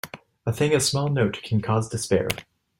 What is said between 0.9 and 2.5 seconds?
note can cause despair.